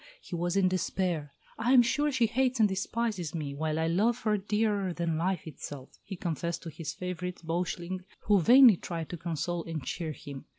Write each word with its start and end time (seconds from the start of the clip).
He 0.19 0.35
was 0.35 0.57
in 0.57 0.67
despair. 0.67 1.31
"I 1.59 1.73
am 1.73 1.83
sure 1.83 2.11
she 2.11 2.25
hates 2.25 2.59
and 2.59 2.67
despises 2.67 3.35
me, 3.35 3.53
while 3.53 3.77
I 3.77 3.85
love 3.85 4.21
her 4.21 4.35
dearer 4.35 4.93
than 4.93 5.15
life 5.15 5.45
itself," 5.45 5.91
he 6.03 6.15
confessed 6.15 6.63
to 6.63 6.71
his 6.71 6.91
favourite 6.91 7.45
Beuchling, 7.45 7.99
who 8.21 8.41
vainly 8.41 8.77
tried 8.77 9.09
to 9.09 9.17
console 9.17 9.63
and 9.65 9.83
cheer 9.85 10.13
him. 10.13 10.45